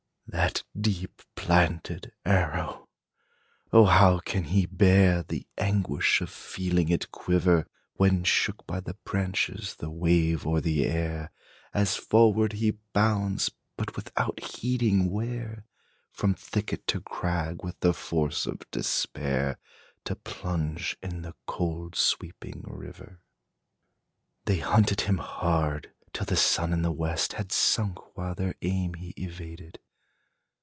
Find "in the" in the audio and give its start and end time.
21.03-21.35, 26.71-26.89